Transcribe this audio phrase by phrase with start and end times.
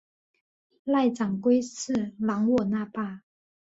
[0.85, 3.21] 濑长龟次郎我那霸。